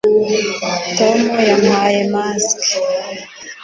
Tom 0.97 1.19
yambaye 1.49 1.99
mask 2.13 2.59